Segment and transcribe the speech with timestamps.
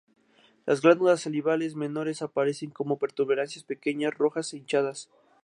[0.65, 5.11] Las glándulas salivales menores aparecen como protuberancias pequeñas, rojas e hinchadas.